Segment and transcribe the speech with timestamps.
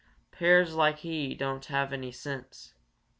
[0.31, 2.73] 'Pears like he doan have any sense.